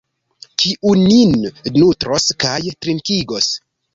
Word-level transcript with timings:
Kiu 0.61 0.93
nin 1.01 1.35
nutros 1.77 2.27
kaj 2.45 2.57
trinkigos? 2.87 3.53